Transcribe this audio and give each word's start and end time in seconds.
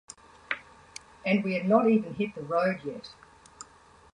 And 1.23 1.43
we 1.43 1.53
had 1.53 1.67
not 1.69 1.87
even 1.87 2.15
hit 2.15 2.33
the 2.33 2.41
road 2.41 2.81
yet! 2.83 3.13